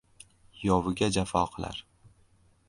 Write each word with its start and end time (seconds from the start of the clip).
Yoviga 0.67 1.11
jafo 1.19 1.45
qilar. 1.57 1.85